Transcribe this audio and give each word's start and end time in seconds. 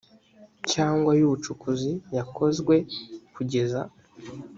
cyangwa 0.71 1.11
y 1.19 1.21
ubucukuzi 1.27 1.91
yakozwe 2.17 2.75
kugeza 3.35 3.81